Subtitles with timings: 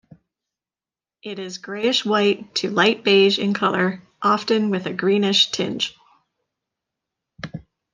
[1.21, 5.95] It is greyish-white to light beige in colour, often with a greenish tinge.